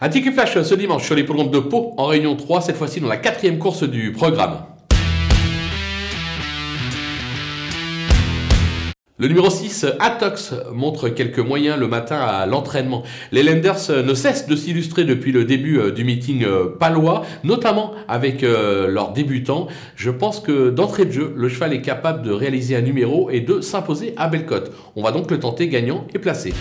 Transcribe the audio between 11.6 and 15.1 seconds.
le matin à l'entraînement. Les Lenders euh, ne cessent de s'illustrer